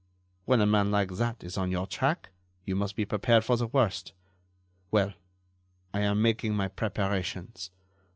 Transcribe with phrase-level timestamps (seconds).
[0.45, 2.29] When a man like that is on your track,
[2.65, 4.13] you must be prepared for the worst.
[4.89, 5.13] Well,
[5.93, 7.69] I am making my preparations.